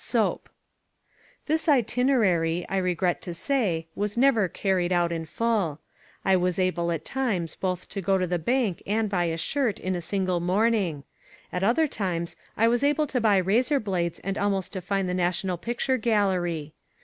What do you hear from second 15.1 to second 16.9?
National Picture Gallery.